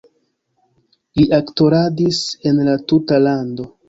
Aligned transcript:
Li 1.19 1.25
aktoradis 1.37 2.21
en 2.53 2.63
la 2.69 2.73
tuta 2.93 3.21
lando. 3.27 3.67